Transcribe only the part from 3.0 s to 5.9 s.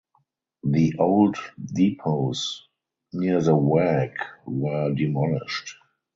near the Waag were demolished.